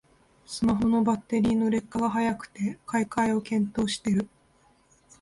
[0.47, 4.27] スマホのバッテリーの劣化が早くて買い替えを検討してる